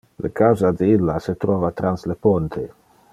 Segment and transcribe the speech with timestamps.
[0.25, 2.69] Le casa de illa se trova trans le ponte.